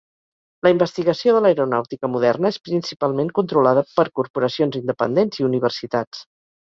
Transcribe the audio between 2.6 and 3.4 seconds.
principalment